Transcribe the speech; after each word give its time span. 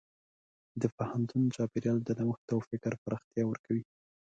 د 0.81 0.83
پوهنتون 0.97 1.43
چاپېریال 1.55 1.99
د 2.03 2.09
نوښت 2.19 2.47
او 2.55 2.59
فکر 2.69 2.91
پراختیا 3.03 3.43
ورکوي. 3.47 3.83